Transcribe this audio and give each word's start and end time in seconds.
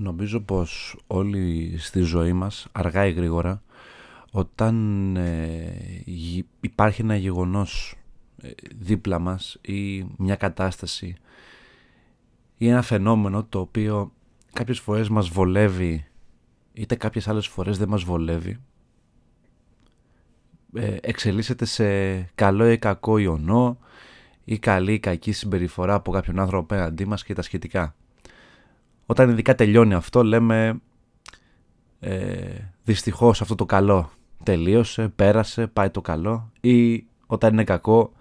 Νομίζω 0.00 0.40
πως 0.40 0.98
όλοι 1.06 1.74
στη 1.78 2.00
ζωή 2.00 2.32
μας, 2.32 2.66
αργά 2.72 3.06
ή 3.06 3.12
γρήγορα, 3.12 3.62
όταν 4.30 5.16
ε, 5.16 6.02
υπάρχει 6.60 7.00
ένα 7.02 7.16
γεγονός 7.16 7.94
ε, 8.42 8.50
δίπλα 8.78 9.18
μας 9.18 9.58
ή 9.60 10.06
μια 10.16 10.36
κατάσταση 10.36 11.16
ή 12.56 12.68
ένα 12.68 12.82
φαινόμενο 12.82 13.44
το 13.44 13.60
οποίο 13.60 14.12
κάποιες 14.52 14.80
φορές 14.80 15.08
μας 15.08 15.28
βολεύει 15.28 16.06
είτε 16.72 16.94
κάποιες 16.94 17.28
άλλες 17.28 17.46
φορές 17.46 17.78
δεν 17.78 17.88
μας 17.88 18.02
βολεύει 18.02 18.60
ε, 20.74 20.96
εξελίσσεται 21.00 21.64
σε 21.64 22.20
καλό 22.34 22.70
ή 22.70 22.78
κακό 22.78 23.18
ιονό 23.18 23.78
ή 24.44 24.58
καλή 24.58 24.92
ή 24.92 24.98
κακή 24.98 25.32
συμπεριφορά 25.32 25.94
από 25.94 26.10
κάποιον 26.10 26.38
άνθρωπο 26.38 26.74
απέναντί 26.74 27.06
μας 27.06 27.24
και 27.24 27.34
τα 27.34 27.42
σχετικά. 27.42 27.94
Όταν 29.10 29.30
ειδικά 29.30 29.54
τελειώνει 29.54 29.94
αυτό 29.94 30.24
λέμε 30.24 30.80
ε, 32.00 32.56
δυστυχώς 32.84 33.40
αυτό 33.40 33.54
το 33.54 33.66
καλό 33.66 34.10
τελείωσε, 34.42 35.08
πέρασε, 35.08 35.66
πάει 35.66 35.90
το 35.90 36.00
καλό 36.00 36.50
ή 36.60 37.06
όταν 37.26 37.52
είναι 37.52 37.64
κακό 37.64 38.12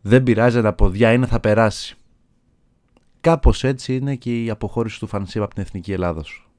δεν 0.00 0.22
πειράζει 0.22 0.62
τα 0.62 0.72
ποδιά 0.72 1.12
είναι 1.12 1.26
θα 1.26 1.40
περάσει. 1.40 1.96
Κάπως 3.20 3.64
έτσι 3.64 3.96
είναι 3.96 4.14
και 4.14 4.42
η 4.42 4.50
αποχώρηση 4.50 4.98
του 4.98 5.06
Φανσίπ 5.06 5.42
από 5.42 5.54
την 5.54 5.62
Εθνική 5.62 5.92
Ελλάδος. 5.92 6.50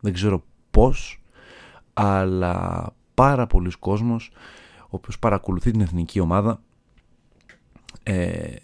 Δεν 0.00 0.12
ξέρω 0.12 0.44
πώς, 0.70 1.22
αλλά 1.94 2.86
πάρα 3.14 3.46
πολλοί 3.46 3.70
κόσμος 3.78 4.30
ο 4.82 4.88
οποίος 4.90 5.18
παρακολουθεί 5.18 5.70
την 5.70 5.80
εθνική 5.80 6.20
ομάδα 6.20 6.60
ε, 8.02 8.54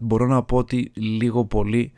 μπορώ 0.00 0.26
να 0.26 0.42
πω 0.42 0.56
ότι 0.56 0.90
λίγο 0.94 1.44
πολύ 1.44 1.92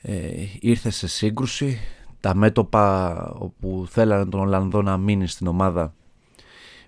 ε, 0.00 0.30
ήρθε 0.60 0.90
σε 0.90 1.08
σύγκρουση. 1.08 1.78
Τα 2.20 2.34
μέτωπα 2.34 3.14
όπου 3.38 3.86
θέλανε 3.88 4.26
τον 4.26 4.40
Ολλανδό 4.40 4.82
να 4.82 4.96
μείνει 4.96 5.26
στην 5.26 5.46
ομάδα 5.46 5.94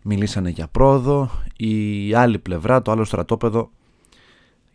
μιλήσανε 0.03 0.51
για 0.51 0.69
πρόοδο. 0.69 1.31
Η 1.57 2.15
άλλη 2.15 2.39
πλευρά, 2.39 2.83
το 2.83 2.91
άλλο 2.91 3.05
στρατόπεδο 3.05 3.71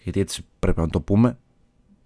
γιατί 0.04 0.20
έτσι 0.20 0.46
πρέπει 0.60 0.80
να 0.80 0.90
το 0.90 1.02
πούμε 1.02 1.38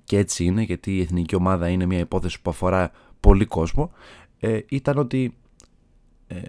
και 0.04 0.18
έτσι 0.18 0.44
είναι 0.46 0.62
γιατί 0.62 0.98
η 0.98 1.02
εθνική 1.02 1.36
ομάδα 1.36 1.70
είναι 1.70 1.86
μια 1.86 2.00
υπόθεση 2.00 2.42
που 2.42 2.50
αφορά 2.50 2.92
πολύ 3.20 3.46
κόσμο 3.46 3.92
ε, 4.40 4.60
ήταν 4.70 4.98
ότι 4.98 5.36
ε, 6.28 6.42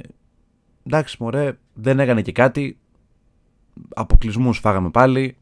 εντάξει 0.87 1.17
μωρέ 1.21 1.59
δεν 1.75 2.01
έκανε 2.01 2.23
και 2.23 2.33
κάτι. 2.33 2.79
Αποκλεισμούς 3.95 4.59
φάγαμε 4.59 4.91
πάλι 4.91 5.37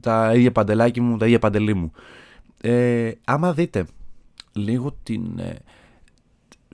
τα 0.00 0.34
ίδια 0.34 0.52
παντελάκι 0.52 1.00
μου, 1.00 1.16
τα 1.16 1.26
ίδια 1.26 1.38
παντελή 1.38 1.74
μου 1.74 1.92
ε, 2.60 3.12
άμα 3.24 3.52
δείτε 3.52 3.86
λίγο 4.52 4.96
την, 5.02 5.38
ε, 5.38 5.56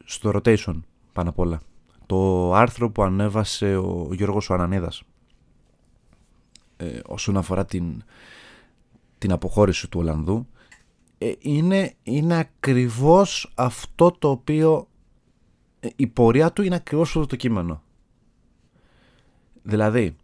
στο 0.04 0.30
rotation 0.34 0.80
πάνω 1.12 1.28
απ' 1.28 1.38
όλα 1.38 1.60
το 2.06 2.52
άρθρο 2.54 2.90
που 2.90 3.02
ανέβασε 3.02 3.76
ο 3.76 4.08
Γιώργος 4.12 4.50
ο 4.50 4.54
Ανανίδας 4.54 5.02
ε, 6.76 6.98
όσον 7.06 7.36
αφορά 7.36 7.64
την, 7.64 8.02
την 9.18 9.32
αποχώρηση 9.32 9.88
του 9.88 10.00
Ολλανδού 10.00 10.46
ε, 11.18 11.32
είναι, 11.38 11.94
είναι 12.02 12.38
ακριβώς 12.38 13.52
αυτό 13.54 14.10
το 14.10 14.30
οποίο 14.30 14.88
ε, 15.80 15.88
η 15.96 16.06
πορεία 16.06 16.52
του 16.52 16.62
είναι 16.62 16.74
ακριβώς 16.74 17.08
αυτό 17.08 17.26
το 17.26 17.36
κείμενο. 17.36 17.82
Δηλαδή, 19.62 20.16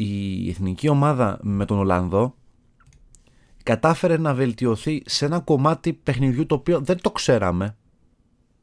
η 0.00 0.48
εθνική 0.48 0.88
ομάδα 0.88 1.38
με 1.42 1.64
τον 1.64 1.78
Ολλανδό 1.78 2.34
κατάφερε 3.62 4.16
να 4.16 4.34
βελτιωθεί 4.34 5.02
σε 5.06 5.24
ένα 5.24 5.40
κομμάτι 5.40 5.92
παιχνιδιού 5.92 6.46
το 6.46 6.54
οποίο 6.54 6.80
δεν 6.80 7.00
το 7.00 7.10
ξέραμε 7.10 7.76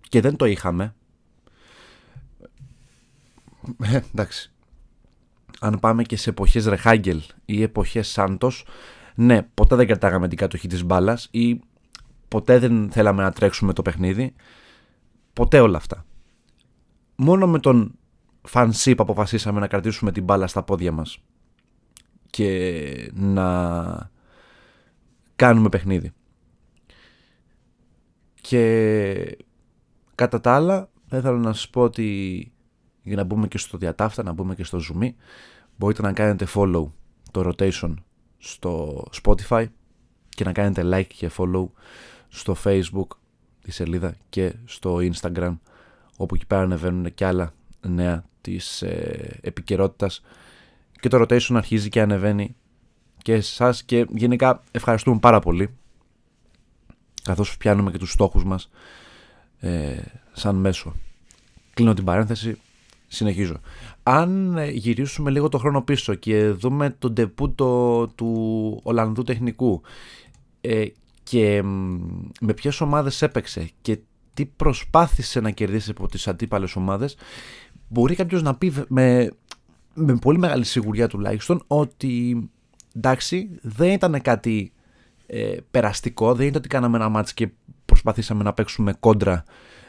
και 0.10 0.22
δεν 0.22 0.36
το 0.36 0.46
είχαμε. 0.46 0.96
Ε, 3.84 4.00
εντάξει. 4.14 4.52
Αν 5.60 5.80
πάμε 5.80 6.04
και 6.04 6.18
σε 6.18 6.30
εποχές 6.30 6.66
Ρεχάγκελ 6.66 7.22
ή 7.46 7.62
εποχές 7.62 8.08
Σάντος, 8.08 8.66
ναι, 9.16 9.42
ποτέ 9.54 9.76
δεν 9.76 9.88
κρατάγαμε 9.88 10.28
την 10.28 10.38
κατοχή 10.38 10.68
της 10.68 10.84
μπάλας 10.84 11.28
ή 11.32 11.60
ποτέ 12.28 12.60
δεν 12.60 12.92
θέλαμε 12.92 13.24
να 13.24 13.32
τρέξουμε 13.32 13.74
το 13.74 13.82
παιχνίδι. 13.82 14.36
Ποτέ 15.34 15.60
όλα 15.60 15.78
αυτά. 15.78 16.06
Μόνο 17.16 17.48
με 17.48 17.60
τον 17.60 17.98
Φανσίπ 18.46 19.00
αποφασίσαμε 19.00 19.60
να 19.60 19.68
κρατήσουμε 19.68 20.12
την 20.12 20.24
μπάλα 20.24 20.48
στα 20.48 20.64
πόδια 20.64 20.92
μας 20.92 21.18
και 22.30 23.12
να 23.14 24.12
κάνουμε 25.36 25.70
παιχνίδι. 25.70 26.12
Και 28.42 29.38
κατά 30.16 30.42
τα 30.42 30.56
άλλα 30.56 30.90
θα 31.08 31.18
ήθελα 31.18 31.38
να 31.38 31.54
σας 31.54 31.70
πω 31.70 31.82
ότι 31.82 32.52
για 33.02 33.16
να 33.16 33.24
μπούμε 33.24 33.48
και 33.48 33.58
στο 33.58 33.78
διατάφτα, 33.78 34.24
να 34.24 34.32
μπούμε 34.32 34.56
και 34.56 34.64
στο 34.64 34.80
zoom 34.80 35.10
μπορείτε 35.78 36.02
να 36.02 36.14
κάνετε 36.14 36.48
follow 36.54 36.86
το 37.32 37.50
rotation 37.50 37.94
στο 38.38 39.04
Spotify 39.24 39.66
και 40.30 40.44
να 40.44 40.52
κάνετε 40.52 40.82
like 40.86 41.08
και 41.08 41.32
follow 41.38 41.66
στο 42.28 42.56
Facebook 42.64 43.08
τη 43.62 43.72
σελίδα 43.72 44.16
και 44.30 44.56
στο 44.66 44.98
Instagram 45.02 45.58
όπου 46.18 46.36
εκεί 46.36 46.46
πέρα 46.46 46.62
ανεβαίνουν 46.62 47.14
και 47.14 47.26
άλλα 47.26 47.54
νέα 47.88 48.26
της 48.42 48.82
ε, 48.82 49.40
επικαιρότητας 49.42 50.22
και 51.00 51.10
το 51.10 51.22
rotation 51.22 51.56
αρχίζει 51.56 51.90
και 51.90 52.02
ανεβαίνει 52.02 52.56
και 53.22 53.34
εσάς 53.34 53.84
και 53.84 54.06
γενικά 54.10 54.64
ευχαριστούμε 54.72 55.20
πάρα 55.20 55.40
πολύ 55.40 55.70
καθώς 57.26 57.58
πιάνουμε 57.58 57.92
και 57.92 57.98
τους 57.98 58.12
στόχους 58.12 58.44
μας 58.44 58.70
ε, 59.60 59.98
σαν 60.34 60.56
μέσο. 60.56 60.96
Κλείνω 61.74 61.94
την 61.94 62.04
παρένθεση, 62.04 62.58
συνεχίζω. 63.08 63.60
Αν 64.04 64.58
ε, 64.58 64.70
γυρίσουμε 64.70 65.32
λίγο 65.32 65.50
το 65.50 65.58
χρόνο 65.58 65.82
πίσω 65.82 66.14
και 66.14 66.50
δούμε 66.50 66.90
τον 67.00 67.14
τεπούτο 67.14 68.08
του 68.16 68.80
Ολλανδού 68.84 69.24
τεχνικού 69.24 69.82
ε, 70.62 70.86
και 71.24 71.62
με 72.42 72.54
ποιες 72.56 72.82
ομάδες 72.82 73.22
έπαιξε 73.22 73.70
και 73.82 74.00
τι 74.34 74.46
προσπάθησε 74.46 75.40
να 75.40 75.52
κερδίσει 75.52 75.92
από 75.92 76.08
τις 76.08 76.28
αντίπαλες 76.28 76.76
ομάδες 76.76 77.16
μπορεί 77.88 78.16
κάποιος 78.16 78.42
να 78.42 78.56
πει 78.56 78.74
με, 78.88 79.32
με 79.94 80.16
πολύ 80.16 80.38
μεγάλη 80.38 80.64
σιγουριά 80.64 81.08
τουλάχιστον 81.08 81.64
ότι 81.68 82.50
εντάξει 82.96 83.50
δεν 83.62 83.92
ήταν 83.92 84.22
κάτι 84.22 84.74
ε, 85.26 85.58
περαστικό 85.72 86.34
δεν 86.34 86.48
ήταν 86.48 86.60
ότι 86.60 86.68
κάναμε 86.68 86.98
ένα 86.98 87.10
μάτς 87.10 87.34
και 87.34 87.50
προσπαθήσαμε 87.86 88.44
να 88.44 88.54
παίξουμε 88.54 88.94
κόντρα 88.94 89.44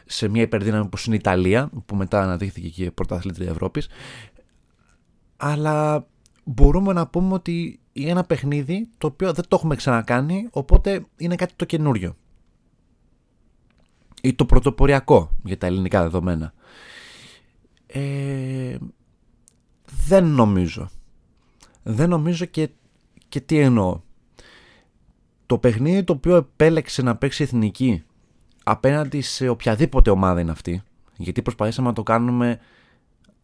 σε 0.06 0.28
μια 0.28 0.42
υπερδύναμη 0.42 0.84
όπως 0.84 1.06
είναι 1.06 1.14
η 1.14 1.18
Ιταλία 1.18 1.70
που 1.86 1.96
μετά 1.96 2.22
αναδείχθηκε 2.22 2.68
και 2.68 2.90
πρωταθλήτρια 2.90 3.50
Ευρώπης. 3.50 3.88
Αλλά 5.36 6.06
μπορούμε 6.44 6.92
να 6.92 7.06
πούμε 7.06 7.32
ότι 7.34 7.80
είναι 7.92 8.10
ένα 8.10 8.24
παιχνίδι 8.24 8.88
το 8.98 9.06
οποίο 9.06 9.32
δεν 9.32 9.44
το 9.48 9.56
έχουμε 9.56 9.76
ξανακάνει 9.76 10.48
οπότε 10.50 11.06
είναι 11.16 11.34
κάτι 11.34 11.52
το 11.56 11.64
καινούριο. 11.64 12.16
Ή 14.22 14.34
το 14.34 14.44
πρωτοποριακό 14.46 15.30
για 15.44 15.58
τα 15.58 15.66
ελληνικά 15.66 16.02
δεδομένα 16.02 16.52
ε, 17.98 18.76
δεν 20.06 20.24
νομίζω 20.24 20.90
δεν 21.82 22.08
νομίζω 22.08 22.44
και, 22.44 22.68
και 23.28 23.40
τι 23.40 23.58
εννοώ 23.58 24.00
το 25.46 25.58
παιχνίδι 25.58 26.04
το 26.04 26.12
οποίο 26.12 26.36
επέλεξε 26.36 27.02
να 27.02 27.16
παίξει 27.16 27.42
εθνική 27.42 28.02
απέναντι 28.64 29.20
σε 29.20 29.48
οποιαδήποτε 29.48 30.10
ομάδα 30.10 30.40
είναι 30.40 30.50
αυτή, 30.50 30.82
γιατί 31.16 31.42
προσπαθήσαμε 31.42 31.88
να 31.88 31.94
το 31.94 32.02
κάνουμε 32.02 32.60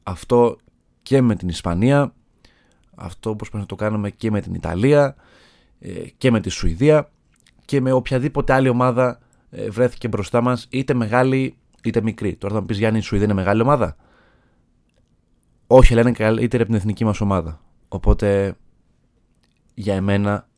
αυτό 0.03 0.57
και 1.03 1.21
με 1.21 1.35
την 1.35 1.49
Ισπανία, 1.49 2.15
αυτό 2.95 3.37
προσπαθήσαμε 3.37 3.61
να 3.61 3.67
το 3.67 3.75
κάνουμε 3.75 4.11
και 4.11 4.31
με 4.31 4.41
την 4.41 4.55
Ιταλία 4.55 5.15
ε, 5.79 5.91
και 6.19 6.31
με 6.31 6.41
τη 6.41 6.49
Σουηδία 6.49 7.11
και 7.65 7.81
με 7.81 7.93
οποιαδήποτε 7.93 8.53
άλλη 8.53 8.69
ομάδα 8.69 9.19
ε, 9.51 9.71
βρέθηκε 9.71 10.09
μπροστά 10.09 10.41
μας, 10.41 10.67
είτε 10.71 10.95
μεγάλη 10.95 11.57
είτε 11.83 12.03
μικρή. 12.03 12.37
Τώρα 12.37 12.55
θα 12.55 12.61
μου 12.61 12.67
πεις 12.67 12.79
Γιάννη 12.79 12.99
η 12.99 13.03
Σουηδία 13.03 13.27
είναι 13.27 13.37
μεγάλη 13.37 13.63
ομάδα; 13.63 13.97
Όχι, 15.75 15.95
λένε 15.95 16.13
καλύτερη 16.13 16.63
από 16.63 16.73
την 16.73 16.81
εθνική 16.81 17.05
μας 17.05 17.21
ομάδα. 17.21 17.61
Οπότε 17.89 18.57
για 19.75 19.95
εμένα 19.95 20.49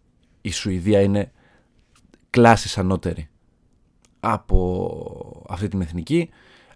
η 0.40 0.50
Σουηδία 0.50 1.00
είναι 1.00 1.32
κλάση 2.30 2.80
ανώτερη 2.80 3.28
από 4.20 5.46
αυτή 5.48 5.68
την 5.68 5.80
εθνική, 5.80 6.30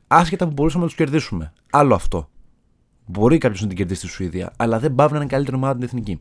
άσχετα 0.06 0.46
που 0.46 0.52
μπορούσαμε 0.52 0.82
να 0.82 0.88
τους 0.88 0.98
κερδίσουμε. 0.98 1.52
Άλλο 1.70 1.94
αυτό. 1.94 2.28
Μπορεί 3.06 3.38
κάποιος 3.38 3.60
να 3.62 3.68
την 3.68 3.76
κερδίσει 3.76 4.00
στη 4.00 4.08
Σουηδία, 4.08 4.52
αλλά 4.56 4.78
δεν 4.78 4.94
πάβει 4.94 5.12
να 5.12 5.18
είναι 5.18 5.28
καλύτερη 5.28 5.56
ομάδα 5.56 5.74
την 5.74 5.82
εθνική. 5.82 6.18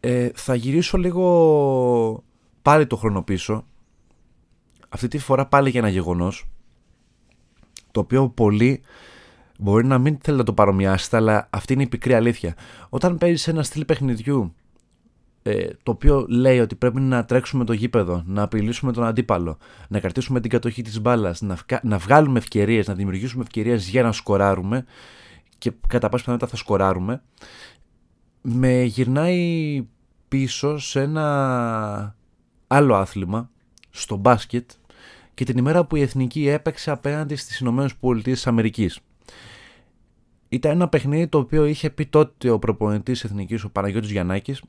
Ε, 0.00 0.30
θα 0.34 0.54
γυρίσω 0.54 0.98
λίγο 0.98 2.24
πάλι 2.62 2.86
το 2.86 2.96
χρόνο 2.96 3.22
πίσω. 3.22 3.66
Αυτή 4.88 5.08
τη 5.08 5.18
φορά 5.18 5.46
πάλι 5.46 5.70
για 5.70 5.80
ένα 5.80 5.88
γεγονός. 5.88 6.48
Το 7.90 8.00
οποίο 8.00 8.28
πολλοί 8.28 8.82
μπορεί 9.58 9.86
να 9.86 9.98
μην 9.98 10.18
θέλετε 10.20 10.42
να 10.42 10.44
το 10.44 10.52
παρομοιάσετε, 10.52 11.16
αλλά 11.16 11.46
αυτή 11.50 11.72
είναι 11.72 11.82
η 11.82 11.86
πικρή 11.86 12.14
αλήθεια. 12.14 12.54
Όταν 12.88 13.18
παίζεις 13.18 13.48
ένα 13.48 13.62
στυλ 13.62 13.84
παιχνιδιού 13.84 14.54
ε, 15.46 15.68
το 15.82 15.90
οποίο 15.90 16.26
λέει 16.28 16.60
ότι 16.60 16.74
πρέπει 16.74 17.00
να 17.00 17.24
τρέξουμε 17.24 17.64
το 17.64 17.72
γήπεδο, 17.72 18.22
να 18.26 18.42
απειλήσουμε 18.42 18.92
τον 18.92 19.04
αντίπαλο, 19.04 19.58
να 19.88 20.00
κρατήσουμε 20.00 20.40
την 20.40 20.50
κατοχή 20.50 20.82
της 20.82 21.00
μπάλας, 21.00 21.40
να, 21.40 21.58
να 21.82 21.98
βγάλουμε 21.98 22.38
ευκαιρίες, 22.38 22.86
να 22.86 22.94
δημιουργήσουμε 22.94 23.42
ευκαιρίες 23.42 23.88
για 23.88 24.02
να 24.02 24.12
σκοράρουμε 24.12 24.84
και 25.58 25.72
κατά 25.88 26.08
πάση 26.08 26.22
πιθανότητα 26.22 26.50
θα 26.50 26.56
σκοράρουμε, 26.56 27.22
με 28.42 28.82
γυρνάει 28.82 29.86
πίσω 30.28 30.78
σε 30.78 31.00
ένα 31.00 32.16
άλλο 32.66 32.94
άθλημα, 32.94 33.50
στο 33.90 34.16
μπάσκετ, 34.16 34.70
και 35.34 35.44
την 35.44 35.58
ημέρα 35.58 35.84
που 35.84 35.96
η 35.96 36.00
Εθνική 36.00 36.48
έπαιξε 36.48 36.90
απέναντι 36.90 37.36
στις 37.36 37.58
Ηνωμένες 37.58 37.94
Πολιτείες 37.94 38.46
Αμερικής. 38.46 39.00
Ήταν 40.54 40.72
ένα 40.72 40.88
παιχνίδι 40.88 41.26
το 41.26 41.38
οποίο 41.38 41.64
είχε 41.64 41.90
πει 41.90 42.06
τότε 42.06 42.50
ο 42.50 42.58
προπονητής 42.58 43.24
Εθνικής, 43.24 43.64
ο 43.64 43.70
Παναγιώτης 43.70 44.10
Γιαννάκης, 44.10 44.62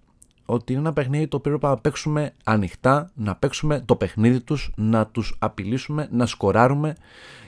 ότι 0.45 0.71
είναι 0.71 0.81
ένα 0.81 0.93
παιχνίδι 0.93 1.27
το 1.27 1.37
οποίο 1.37 1.57
πρέπει 1.57 1.73
να 1.73 1.81
παίξουμε 1.81 2.33
ανοιχτά, 2.43 3.11
να 3.13 3.35
παίξουμε 3.35 3.79
το 3.85 3.95
παιχνίδι 3.95 4.41
τους, 4.41 4.71
να 4.75 5.07
τους 5.07 5.35
απειλήσουμε, 5.39 6.07
να 6.11 6.25
σκοράρουμε 6.25 6.95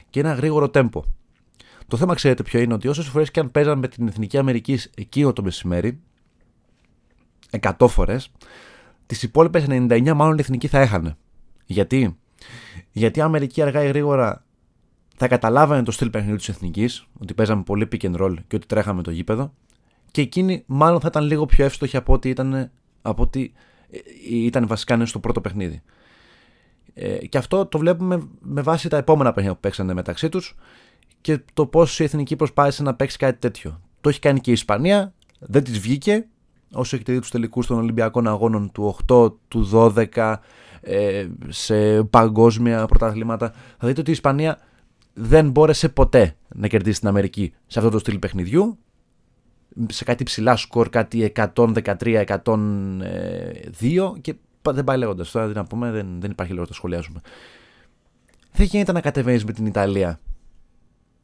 και 0.10 0.20
ένα 0.20 0.34
γρήγορο 0.34 0.70
τέμπο. 0.70 1.04
Το 1.88 1.98
θέμα 1.98 2.14
ξέρετε 2.14 2.44
ποιο 2.44 2.60
είναι 2.60 2.74
ότι 2.74 2.88
όσες 2.88 3.08
φορές 3.08 3.32
και 3.32 3.40
αν 3.40 3.52
παίζαμε 3.52 3.80
με 3.80 3.88
την 3.88 4.08
Εθνική 4.08 4.38
Αμερική 4.38 4.80
εκείνο 4.96 5.34
το 5.34 5.44
μεσημέρι, 5.44 6.00
100 7.60 7.88
φορές, 7.88 8.32
τις 9.06 9.24
υπόλοιπες 9.24 9.66
99 9.68 10.14
μάλλον 10.14 10.38
η 10.38 10.42
Εθνική 10.42 10.68
θα 10.68 10.80
έχανε. 10.80 11.18
Γιατί; 11.66 12.18
Γιατί 12.92 13.20
η 13.20 13.22
Αμερική 13.22 13.62
αργά 13.62 13.84
ή 13.84 13.88
γρήγορα 13.88 14.46
θα 15.18 15.28
καταλάβανε 15.28 15.84
το 15.84 15.92
στυλ 15.92 16.10
παιχνιδιού 16.10 16.38
της 16.38 16.50
Εθνικής, 16.50 17.08
ότι 17.20 17.34
παίζαμε 17.34 17.64
πολύ 17.64 17.88
pick 17.92 18.02
and 18.02 18.16
roll 18.22 18.36
και 18.48 18.56
ότι 18.56 18.68
τρέχαμε 18.68 19.02
το 19.02 19.12
γήπεδο, 19.12 19.54
και 20.12 20.22
εκείνη 20.22 20.64
μάλλον 20.66 21.00
θα 21.00 21.08
ήταν 21.08 21.24
λίγο 21.24 21.46
πιο 21.46 21.66
εύστοχη 21.66 21.98
από 21.98 22.14
ό,τι 22.14 22.30
ήταν, 22.30 22.72
από 23.02 23.24
ό,τι 23.24 23.52
ε, 23.90 23.98
ήταν 24.30 24.68
βασικά 24.68 25.06
στο 25.06 25.20
πρώτο 25.20 25.42
παιχνίδι. 25.42 25.82
Ε, 26.94 27.28
και 27.28 27.38
αυτό 27.38 27.66
το 27.66 27.78
βλέπουμε 27.78 28.28
με 28.40 28.62
βάση 28.62 28.90
τα 28.90 28.98
επόμενα 28.98 29.30
παιχνίδια 29.30 29.54
που 29.54 29.60
παίξανε 29.60 29.94
μεταξύ 29.94 30.30
τους 30.30 30.56
και 31.22 31.40
το 31.54 31.66
πώς 31.66 32.00
η 32.00 32.04
εθνική 32.04 32.36
προσπάθησε 32.36 32.84
να 32.84 32.96
παίξει 32.96 33.18
κάτι 33.18 33.40
τέτοιο. 33.40 33.82
Το 34.02 34.10
έχει 34.10 34.20
κάνει 34.20 34.40
και 34.40 34.50
η 34.50 34.54
Ισπανία, 34.54 35.14
δεν 35.40 35.64
της 35.64 35.80
βγήκε. 35.80 36.28
Όσο 36.74 36.96
έχετε 36.96 37.14
δει 37.14 37.20
τους 37.20 37.32
τελικούς 37.32 37.68
των 37.68 37.78
Ολυμπιακών 37.78 38.28
Αγώνων 38.28 38.72
του 38.72 38.96
8, 39.08 39.34
του 39.48 39.70
12, 39.74 40.36
ε, 40.82 41.28
σε 41.48 42.04
παγκόσμια 42.04 42.86
πρωταθλήματα, 42.86 43.52
θα 43.78 43.88
δείτε 43.88 44.00
ότι 44.00 44.10
η 44.10 44.14
Ισπανία 44.14 44.60
δεν 45.20 45.50
μπόρεσε 45.50 45.90
ποτέ 45.90 46.36
να 46.56 46.68
κερδίσει 46.68 47.00
την 47.00 47.08
Αμερική 47.08 47.54
σε 47.68 47.80
αυτό 47.80 47.92
το 47.92 48.00
στυλ 48.00 48.20
παιχνιδιού. 48.20 48.78
Σε 49.88 50.04
κάτι 50.04 50.24
ψηλά 50.24 50.56
σκορ, 50.56 50.90
κάτι 50.90 51.32
113-102 51.36 52.26
και 54.22 54.36
δεν 54.62 54.84
πάει 54.84 54.98
λέγοντας. 54.98 55.32
Τώρα 55.32 55.48
να 55.48 55.66
πούμε, 55.66 55.92
δεν, 55.92 56.08
δεν 56.20 56.32
υπάρχει 56.32 56.52
λόγος 56.54 56.68
να 56.68 56.74
το 56.74 56.78
σχολιάσουμε. 56.78 57.22
Δεν 58.52 58.66
γίνεται 58.66 58.92
να 58.92 59.02
κατεβαίνεις 59.02 59.46
με 59.46 59.52
την 59.52 59.66
Ιταλία 59.66 60.20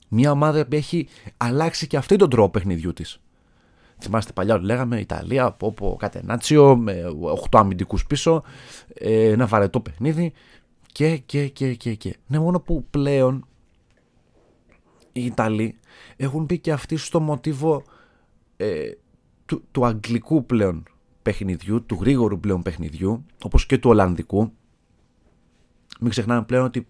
μια 0.07 0.31
ομάδα 0.31 0.65
που 0.65 0.75
έχει 0.75 1.07
αλλάξει 1.37 1.87
και 1.87 1.97
αυτή 1.97 2.15
τον 2.15 2.29
τρόπο 2.29 2.49
παιχνιδιού 2.49 2.93
της. 2.93 3.19
Θυμάστε 3.99 4.31
παλιά 4.31 4.55
ότι 4.55 4.65
λέγαμε 4.65 4.99
Ιταλία 4.99 5.45
από 5.45 5.67
όπου 5.67 5.95
κατενάτσιο 5.99 6.75
με 6.77 7.03
8 7.49 7.59
αμυντικούς 7.59 8.05
πίσω, 8.05 8.43
ε, 8.93 9.31
ένα 9.31 9.45
βαρετό 9.45 9.79
παιχνίδι 9.79 10.33
και, 10.91 11.17
και, 11.17 11.47
και, 11.47 11.73
και, 11.73 11.93
και. 11.93 12.15
Ναι, 12.27 12.39
μόνο 12.39 12.59
που 12.59 12.85
πλέον 12.89 13.47
οι 15.13 15.25
Ιταλοί 15.25 15.79
έχουν 16.15 16.43
μπει 16.43 16.59
και 16.59 16.71
αυτοί 16.71 16.97
στο 16.97 17.19
μοτίβο 17.19 17.83
ε, 18.57 18.91
του, 19.45 19.63
του 19.71 19.85
αγγλικού 19.85 20.45
πλέον 20.45 20.83
παιχνιδιού, 21.21 21.85
του 21.85 21.97
γρήγορου 22.01 22.39
πλέον 22.39 22.61
παιχνιδιού, 22.61 23.25
όπως 23.43 23.65
και 23.65 23.77
του 23.77 23.89
Ολλανδικού. 23.89 24.53
Μην 25.99 26.09
ξεχνάμε 26.09 26.43
πλέον 26.43 26.65
ότι 26.65 26.87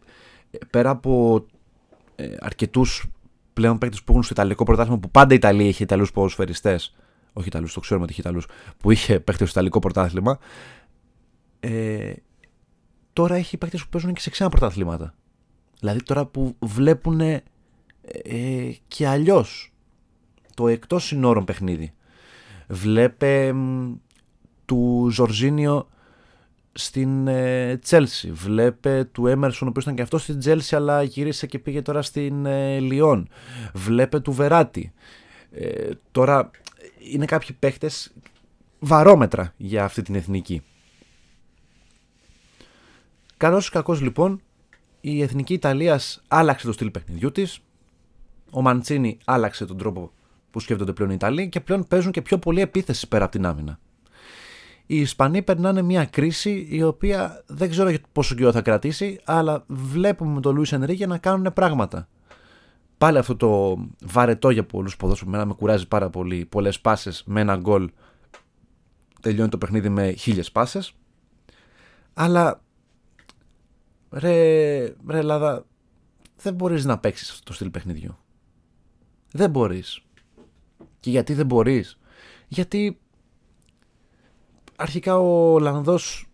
ε, 0.52 0.58
πέρα 0.70 0.90
από 0.90 1.46
ε, 2.16 2.36
αρκετούς 2.40 3.06
πλέον 3.54 3.78
παίκτες 3.78 4.04
που 4.04 4.12
έχουν 4.12 4.24
στο 4.24 4.34
Ιταλικό 4.34 4.64
πρωτάθλημα, 4.64 5.00
που 5.00 5.10
πάντα 5.12 5.34
η 5.34 5.38
Ιταλία 5.38 5.68
είχε 5.68 5.84
Ιταλούς 5.84 6.12
ποδοσφαιριστές. 6.12 6.96
Όχι 7.34 7.48
Ιταλούς, 7.48 7.74
το 7.74 7.80
ξέρουμε 7.80 8.04
ότι 8.04 8.14
είχε 8.14 8.22
Ιταλούς, 8.22 8.48
που 8.78 8.92
είχε 8.92 9.14
παίκτες 9.14 9.50
στο 9.50 9.60
Ιταλικό 9.60 9.80
πρωτάθλημα. 9.80 10.40
Ε, 11.60 12.14
τώρα 13.14 13.36
έχει 13.36 13.58
παίκτες 13.58 13.84
που 13.84 13.90
παίζουν 13.90 14.14
και 14.14 14.22
σε 14.22 14.30
ξένα 14.30 14.50
πρωταθλήματα. 14.50 15.14
Δηλαδή 15.80 16.04
τώρα 16.04 16.26
που 16.26 16.56
βλέπουν 16.60 17.22
ε, 18.12 18.72
και 18.88 19.08
αλλιώς 19.08 19.74
το 20.54 20.68
εκτός 20.68 21.04
συνόρων 21.04 21.46
παιχνίδι. 21.46 21.94
Βλέπε 22.68 23.54
του 24.66 25.08
Ζορζίνιο 25.12 25.88
στην 26.74 27.28
Τσέλσι. 27.82 28.32
Βλέπε 28.32 29.10
του 29.12 29.28
Έμερσον, 29.28 29.68
ο 29.68 29.70
οποίος 29.70 29.84
ήταν 29.84 29.96
και 29.96 30.02
αυτός 30.02 30.22
στην 30.22 30.40
Τσέλσι, 30.40 30.76
αλλά 30.76 31.04
γύρισε 31.04 31.48
και 31.48 31.60
πήγε 31.60 31.82
τώρα 31.82 32.02
στην 32.02 32.46
ε, 32.46 32.80
Λιόν. 32.80 33.30
Βλέπε 33.74 34.20
του 34.20 34.32
Βεράτη. 34.32 34.94
Ε, 35.52 35.90
τώρα 36.12 36.52
είναι 37.12 37.26
κάποιοι 37.26 37.56
παίχτες 37.60 38.14
βαρόμετρα 38.80 39.54
για 39.58 39.84
αυτή 39.84 40.02
την 40.02 40.16
εθνική. 40.16 40.62
Καλός 43.38 43.68
ή 43.68 43.72
κακός 43.72 44.02
λοιπόν, 44.02 44.42
η 45.02 45.22
εθνική 45.22 45.54
Ιταλίας 45.54 46.24
άλλαξε 46.28 46.66
το 46.66 46.72
στυλ 46.72 46.92
παιχνιδιού 46.92 47.32
της. 47.32 47.60
Ο 48.54 48.62
Μαντσίνη 48.62 49.18
άλλαξε 49.26 49.66
τον 49.66 49.78
τρόπο 49.78 50.12
που 50.52 50.60
σκέφτονται 50.60 50.94
πλέον 50.94 51.10
οι 51.10 51.16
Ιταλοί 51.16 51.50
και 51.50 51.60
πλέον 51.60 51.88
παίζουν 51.88 52.12
και 52.12 52.22
πιο 52.22 52.38
πολύ 52.38 52.62
επίθεση 52.62 53.08
πέρα 53.08 53.24
από 53.24 53.34
την 53.34 53.46
άμυνα 53.46 53.80
οι 54.86 55.00
Ισπανοί 55.00 55.42
περνάνε 55.42 55.82
μια 55.82 56.06
κρίση 56.06 56.68
η 56.70 56.84
οποία 56.84 57.44
δεν 57.48 57.70
ξέρω 57.70 57.94
πόσο 58.12 58.36
καιρό 58.36 58.52
θα 58.52 58.62
κρατήσει, 58.62 59.20
αλλά 59.24 59.64
βλέπουμε 59.68 60.34
με 60.34 60.42
τον 60.42 60.56
Λούι 60.56 60.66
Ενρίγε 60.72 61.06
να 61.06 61.18
κάνουν 61.18 61.54
πράγματα. 61.54 62.08
Πάλι 62.98 63.18
αυτό 63.18 63.36
το 63.36 63.78
βαρετό 64.02 64.50
για 64.50 64.66
πολλούς 64.66 64.96
ποδόσφαιρους, 64.96 65.46
με 65.46 65.54
κουράζει 65.54 65.88
πάρα 65.88 66.10
πολύ. 66.10 66.46
Πολλές 66.46 66.80
πάσες 66.80 67.24
με 67.26 67.42
ένα 67.42 67.56
γκολ. 67.56 67.90
Τελειώνει 69.22 69.50
το 69.50 69.58
παιχνίδι 69.58 69.90
με 69.90 70.12
χίλιες 70.12 70.52
πάσες. 70.52 70.94
Αλλά 72.14 72.62
ρε, 74.12 74.32
ρε 75.08 75.18
Ελλάδα, 75.18 75.66
δεν 76.42 76.54
μπορείς 76.54 76.86
να 76.86 76.98
παίξεις 76.98 77.30
αυτό 77.30 77.44
το 77.44 77.54
στυλ 77.54 77.70
παιχνιδιού. 77.70 78.18
Δεν 79.36 79.50
μπορείς. 79.50 80.02
Και 81.00 81.10
γιατί 81.10 81.34
δεν 81.34 81.46
μπορείς; 81.46 82.00
Γιατί 82.48 83.00
αρχικά 84.76 85.20
ο 85.20 85.54
Ολλανδός 85.54 86.28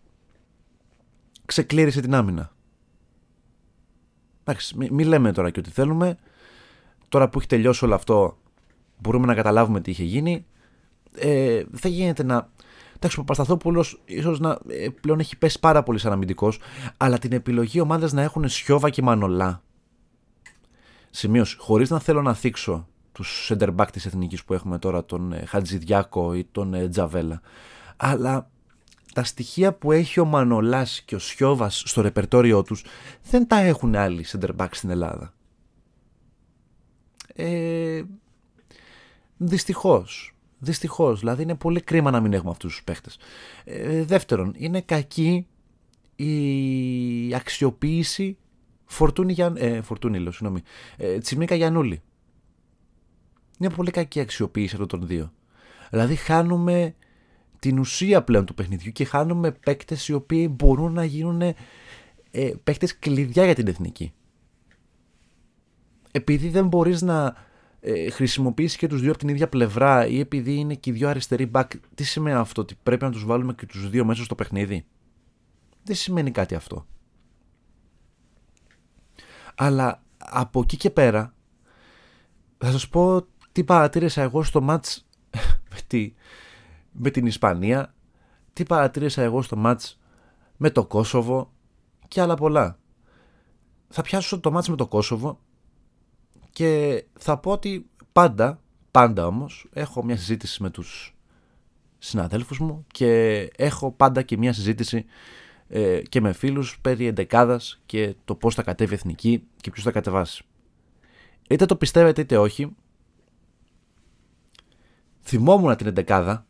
ξεκλήρισε 1.44 2.00
την 2.00 2.14
άμυνα. 2.14 2.52
Εντάξει, 4.44 4.74
μην 4.76 5.06
λέμε 5.06 5.32
τώρα 5.32 5.50
και 5.50 5.60
ότι 5.60 5.70
θέλουμε. 5.70 6.18
Τώρα 7.08 7.28
που 7.28 7.38
έχει 7.38 7.48
τελειώσει 7.48 7.84
όλο 7.84 7.94
αυτό, 7.94 8.38
μπορούμε 8.98 9.26
να 9.26 9.34
καταλάβουμε 9.34 9.80
τι 9.80 9.90
είχε 9.90 10.04
γίνει. 10.04 10.46
Ε, 11.14 11.64
δεν 11.70 11.92
γίνεται 11.92 12.22
να. 12.22 12.48
Εντάξει, 12.96 13.18
ο 13.18 13.20
Παπασταθόπουλος 13.20 14.00
ίσως 14.04 14.40
να 14.40 14.58
ε, 14.68 14.88
πλέον 15.00 15.20
έχει 15.20 15.36
πέσει 15.38 15.60
πάρα 15.60 15.82
πολύ 15.82 15.98
σαν 15.98 16.12
αμυντικός, 16.12 16.60
αλλά 16.96 17.18
την 17.18 17.32
επιλογή 17.32 17.80
ομάδε 17.80 18.08
να 18.12 18.22
έχουν 18.22 18.48
Σιώβα 18.48 18.90
και 18.90 19.02
Μανολά. 19.02 19.62
Σημείωση. 21.10 21.56
Χωρίς 21.58 21.90
να 21.90 21.98
θέλω 21.98 22.22
να 22.22 22.34
θίξω 22.34 22.88
τους 23.12 23.52
center 23.52 23.74
back 23.76 23.86
της 23.92 24.06
εθνικής 24.06 24.44
που 24.44 24.54
έχουμε 24.54 24.78
τώρα, 24.78 25.04
τον 25.04 25.32
ε, 25.32 25.44
Χατζηδιάκο 25.46 26.34
ή 26.34 26.44
τον 26.44 26.74
ε, 26.74 26.88
Τζαβέλα 26.88 27.40
αλλά 28.02 28.50
τα 29.14 29.24
στοιχεία 29.24 29.72
που 29.72 29.92
έχει 29.92 30.20
ο 30.20 30.24
Μανολάς 30.24 31.02
και 31.02 31.14
ο 31.14 31.18
Σιώβας 31.18 31.82
στο 31.86 32.00
ρεπερτόριό 32.00 32.62
τους 32.62 32.84
δεν 33.22 33.46
τα 33.46 33.56
έχουν 33.56 33.94
άλλοι 33.94 34.24
center 34.32 34.56
back 34.56 34.68
στην 34.70 34.90
Ελλάδα. 34.90 35.34
Ε, 37.34 38.02
δυστυχώς. 39.36 40.34
Δυστυχώς. 40.58 41.20
Δηλαδή 41.20 41.42
είναι 41.42 41.54
πολύ 41.54 41.80
κρίμα 41.80 42.10
να 42.10 42.20
μην 42.20 42.32
έχουμε 42.32 42.50
αυτούς 42.50 42.72
τους 42.72 42.84
παίχτες. 42.84 43.18
Ε, 43.64 44.04
δεύτερον, 44.04 44.54
είναι 44.56 44.80
κακή 44.80 45.46
η 46.16 47.34
αξιοποίηση 47.34 48.38
Φορτούνη, 48.90 49.32
για, 49.32 49.52
ε, 49.56 49.82
Φορτούνη 49.82 50.18
λέω, 50.18 50.32
συγγνώμη, 50.32 50.62
ε, 50.96 51.18
Τσιμίκα 51.18 51.54
Γιαννούλη. 51.54 52.02
Είναι 53.58 53.70
πολύ 53.74 53.90
κακή 53.90 54.20
αξιοποίηση 54.20 54.74
αυτών 54.74 54.88
των 54.88 55.06
δύο. 55.08 55.32
Δηλαδή 55.90 56.14
χάνουμε 56.14 56.94
την 57.58 57.78
ουσία 57.78 58.22
πλέον 58.22 58.44
του 58.44 58.54
παιχνιδιού 58.54 58.92
και 58.92 59.04
χάνουμε 59.04 59.52
παίκτες 59.52 60.08
οι 60.08 60.12
οποίοι 60.12 60.54
μπορούν 60.56 60.92
να 60.92 61.04
γίνουν 61.04 61.40
ε, 61.40 61.54
παίκτες 62.64 62.98
κλειδιά 62.98 63.44
για 63.44 63.54
την 63.54 63.66
εθνική. 63.66 64.12
Επειδή 66.10 66.48
δεν 66.48 66.66
μπορείς 66.66 67.02
να 67.02 67.34
ε, 67.80 68.10
χρησιμοποιήσεις 68.10 68.76
και 68.76 68.86
τους 68.86 69.00
δύο 69.00 69.10
από 69.10 69.18
την 69.18 69.28
ίδια 69.28 69.48
πλευρά 69.48 70.06
ή 70.06 70.18
επειδή 70.18 70.54
είναι 70.54 70.74
και 70.74 70.90
οι 70.90 70.92
δύο 70.92 71.08
αριστεροί 71.08 71.50
back, 71.54 71.66
τι 71.94 72.04
σημαίνει 72.04 72.36
αυτό, 72.36 72.60
ότι 72.60 72.74
πρέπει 72.82 73.04
να 73.04 73.10
τους 73.10 73.24
βάλουμε 73.24 73.52
και 73.52 73.66
τους 73.66 73.90
δύο 73.90 74.04
μέσα 74.04 74.24
στο 74.24 74.34
παιχνίδι; 74.34 74.84
Δεν 75.82 75.96
σημαίνει 75.96 76.30
κάτι 76.30 76.54
αυτό. 76.54 76.86
Αλλά 79.62 80.02
από 80.18 80.60
εκεί 80.60 80.76
και 80.76 80.90
πέρα 80.90 81.34
θα 82.58 82.70
σας 82.70 82.88
πω 82.88 83.26
τι 83.52 83.64
παρατήρησα 83.64 84.22
εγώ 84.22 84.42
στο 84.42 84.60
μάτς 84.60 85.06
με 85.72 85.78
τη, 85.86 86.14
με 86.92 87.10
την 87.10 87.26
Ισπανία, 87.26 87.94
τι 88.52 88.64
παρατήρησα 88.64 89.22
εγώ 89.22 89.42
στο 89.42 89.56
μάτς 89.56 89.98
με 90.56 90.70
το 90.70 90.86
Κόσοβο 90.86 91.52
και 92.08 92.20
άλλα 92.20 92.34
πολλά. 92.34 92.78
Θα 93.88 94.02
πιάσω 94.02 94.40
το 94.40 94.50
μάτς 94.50 94.68
με 94.68 94.76
το 94.76 94.86
Κόσοβο 94.86 95.38
και 96.50 97.04
θα 97.18 97.38
πω 97.38 97.50
ότι 97.50 97.90
πάντα, 98.12 98.60
πάντα 98.90 99.26
όμως, 99.26 99.68
έχω 99.72 100.04
μια 100.04 100.16
συζήτηση 100.16 100.62
με 100.62 100.70
τους 100.70 101.16
συναδέλφους 101.98 102.58
μου 102.58 102.86
και 102.86 103.38
έχω 103.56 103.92
πάντα 103.92 104.22
και 104.22 104.36
μια 104.36 104.52
συζήτηση 104.52 105.04
ε, 105.72 106.02
και 106.08 106.20
με 106.20 106.32
φίλους 106.32 106.78
περί 106.80 107.06
εντεκάδας 107.06 107.80
και 107.86 108.14
το 108.24 108.34
πώς 108.34 108.54
θα 108.54 108.62
κατέβει 108.62 108.94
εθνική 108.94 109.46
και 109.56 109.70
ποιος 109.70 109.84
θα 109.84 109.90
κατεβάσει. 109.90 110.44
Είτε 111.48 111.66
το 111.66 111.76
πιστεύετε 111.76 112.20
είτε 112.20 112.38
όχι, 112.38 112.76
θυμόμουν 115.22 115.76
την 115.76 115.86
εντεκάδα 115.86 116.46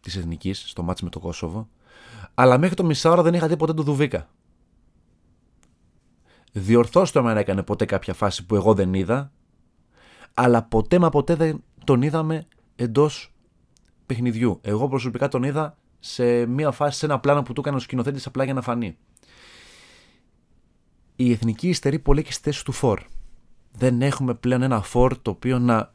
της 0.00 0.16
εθνικής 0.16 0.64
στο 0.66 0.82
μάτς 0.82 1.02
με 1.02 1.10
το 1.10 1.18
Κόσοβο, 1.18 1.68
αλλά 2.34 2.58
μέχρι 2.58 2.76
το 2.76 2.84
μισάωρο 2.84 3.22
δεν 3.22 3.34
είχα 3.34 3.48
δει 3.48 3.56
ποτέ 3.56 3.72
το 3.72 3.82
Δουβίκα. 3.82 4.28
Διορθώστε 6.52 7.22
με 7.22 7.30
αν 7.30 7.36
έκανε 7.36 7.62
ποτέ 7.62 7.84
κάποια 7.84 8.14
φάση 8.14 8.46
που 8.46 8.54
εγώ 8.54 8.74
δεν 8.74 8.94
είδα, 8.94 9.32
αλλά 10.34 10.62
ποτέ 10.62 10.98
μα 10.98 11.08
ποτέ 11.08 11.34
δεν 11.34 11.64
τον 11.84 12.02
είδαμε 12.02 12.46
εντός 12.76 13.32
παιχνιδιού. 14.06 14.58
Εγώ 14.62 14.88
προσωπικά 14.88 15.28
τον 15.28 15.42
είδα 15.42 15.76
σε 16.04 16.46
μία 16.46 16.70
φάση, 16.70 16.98
σε 16.98 17.06
ένα 17.06 17.20
πλάνο 17.20 17.42
που 17.42 17.52
του 17.52 17.60
έκανε 17.60 17.76
ο 17.76 17.80
σκηνοθέτης 17.80 18.26
απλά 18.26 18.44
για 18.44 18.54
να 18.54 18.62
φανεί. 18.62 18.96
Η 21.16 21.30
εθνική 21.30 21.68
υστερεί 21.68 21.98
πολύ 21.98 22.22
και 22.22 22.32
στη 22.32 22.42
θέση 22.42 22.64
του 22.64 22.72
φορ. 22.72 23.00
Δεν 23.72 24.02
έχουμε 24.02 24.34
πλέον 24.34 24.62
ένα 24.62 24.82
φορ 24.82 25.18
το 25.18 25.30
οποίο 25.30 25.58
να 25.58 25.90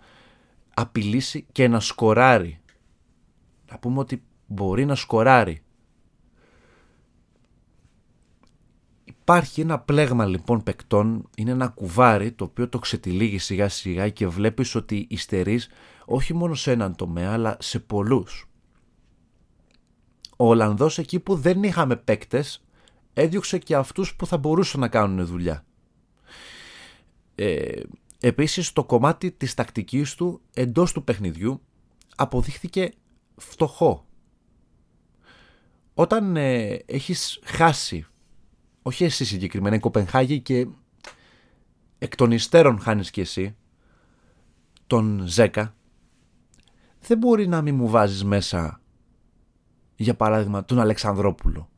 απειλήσει 0.74 1.46
και 1.52 1.68
να 1.68 1.80
σκοράρει. 1.80 2.60
Να 3.72 3.78
πούμε 3.78 4.00
ότι 4.00 4.24
μπορεί 4.48 4.86
να 4.86 4.96
σκοράρει. 4.96 5.62
Υπάρχει 9.04 9.62
ένα 9.62 9.80
πλέγμα 9.80 10.26
λοιπόν 10.26 10.64
παικτών, 10.64 11.30
είναι 11.36 11.52
ένα 11.52 11.68
κουβάρι 11.68 12.32
το 12.32 12.44
οποίο 12.44 12.70
το 12.70 12.80
ξετυλίγει 12.80 13.38
σιγά 13.38 13.70
σιγά 13.70 14.10
και 14.10 14.28
βλέπεις 14.28 14.76
ότι 14.76 15.08
υστερείς 15.10 15.70
όχι 16.06 16.34
μόνο 16.34 16.54
σε 16.54 16.72
έναν 16.72 16.96
τομέα 16.96 17.32
αλλά 17.32 17.58
σε 17.60 17.80
πολλούς. 17.80 18.48
Ο 20.38 20.48
Ολλανδός 20.48 20.98
εκεί 20.98 21.20
που 21.20 21.36
δεν 21.36 21.64
είχαμε 21.64 21.96
παίκτες 21.96 22.64
έδιωξε 23.14 23.58
και 23.58 23.76
αυτούς 23.76 24.16
που 24.16 24.26
θα 24.26 24.38
μπορούσαν 24.38 24.80
να 24.80 24.88
κάνουν 24.88 25.26
δουλειά. 25.26 25.66
Ε, 27.36 27.82
επίσης 28.20 28.74
το 28.74 28.84
κομμάτι 28.84 29.32
της 29.32 29.54
τακτικής 29.54 30.16
του 30.16 30.42
εντός 30.54 30.92
του 30.92 31.04
παιχνιδιού 31.04 31.62
αποδείχθηκε 32.16 32.92
φτωχό. 33.36 34.06
Όταν 35.94 36.36
ε, 36.36 36.84
έχεις 36.86 37.40
χάσει, 37.44 38.06
όχι 38.82 39.04
εσύ 39.04 39.26
συγκεκριμένα, 39.26 39.76
η 39.76 39.80
Κοπενχάγη 39.80 40.42
και 40.42 40.68
εκ 41.98 42.16
των 42.16 42.32
υστέρων 42.32 42.80
χάνεις 42.80 43.12
και 43.12 43.22
εσύ, 43.22 43.56
τον 44.88 45.24
Ζέκα, 45.28 45.76
δεν 47.00 47.18
μπορεί 47.18 47.48
να 47.48 47.62
μην 47.62 47.76
μου 47.76 47.90
βάζεις 47.90 48.24
μέσα, 48.24 48.82
για 49.98 50.16
παράδειγμα, 50.16 50.66
τον 50.66 50.80
Αλεξανδρόπουλο. 50.80 51.70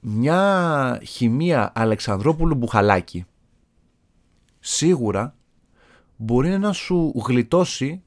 Μια 0.00 1.00
χημεία 1.06 1.72
Αλεξανδρόπουλου 1.74 2.54
Μπουχαλάκη 2.54 3.24
σίγουρα 4.60 5.34
μπορεί 6.16 6.58
να 6.58 6.72
σου 6.72 7.12
γλιτώσει 7.26 8.02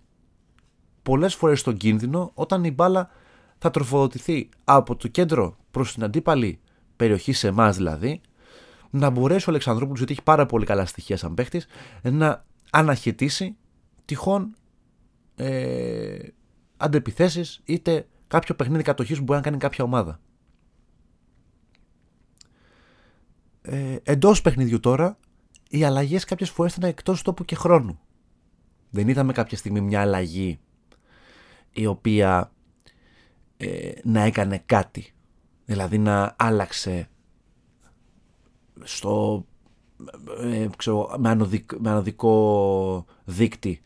πολλές 1.03 1.35
φορές 1.35 1.63
τον 1.63 1.77
κίνδυνο 1.77 2.31
όταν 2.33 2.63
η 2.63 2.71
μπάλα 2.71 3.09
θα 3.57 3.69
τροφοδοτηθεί 3.71 4.49
από 4.63 4.95
το 4.95 5.07
κέντρο 5.07 5.57
προς 5.71 5.93
την 5.93 6.03
αντίπαλη 6.03 6.59
περιοχή 6.95 7.33
σε 7.33 7.47
εμάς 7.47 7.75
δηλαδή 7.77 8.21
να 8.89 9.09
μπορέσει 9.09 9.45
ο 9.45 9.51
Αλεξανδρόπουλος 9.51 9.97
γιατί 9.97 10.13
έχει 10.13 10.23
πάρα 10.23 10.45
πολύ 10.45 10.65
καλά 10.65 10.85
στοιχεία 10.85 11.17
σαν 11.17 11.33
παίχτης 11.33 11.65
να 12.01 12.45
αναχαιτήσει 12.71 13.55
τυχόν 14.05 14.55
ε, 15.35 16.17
αντεπιθέσεις 16.77 17.61
είτε 17.63 18.07
κάποιο 18.33 18.55
παιχνίδι 18.55 18.83
κατοχής 18.83 19.17
που 19.17 19.23
μπορεί 19.23 19.37
να 19.39 19.45
κάνει 19.45 19.57
κάποια 19.57 19.83
ομάδα. 19.83 20.19
Ε, 23.61 23.95
εντός 24.03 24.41
παιχνιδιού 24.41 24.79
τώρα 24.79 25.17
οι 25.69 25.83
αλλαγές 25.83 26.25
κάποιες 26.25 26.49
φορές 26.49 26.75
ήταν 26.75 26.89
εκτός 26.89 27.21
τόπου 27.21 27.45
και 27.45 27.55
χρόνου. 27.55 27.99
Δεν 28.89 29.07
είδαμε 29.07 29.33
κάποια 29.33 29.57
στιγμή 29.57 29.81
μια 29.81 30.01
αλλαγή 30.01 30.59
η 31.71 31.85
οποία 31.85 32.51
ε, 33.57 33.91
να 34.03 34.21
έκανε 34.21 34.63
κάτι. 34.65 35.13
Δηλαδή 35.65 35.97
να 35.97 36.35
άλλαξε 36.37 37.09
στο 38.83 39.45
ε, 40.41 40.67
ξέρω, 40.77 41.15
με, 41.17 41.29
ανωδικ, 41.29 41.71
με 41.79 41.89
ανωδικό 41.89 43.05
δίκτυ 43.25 43.81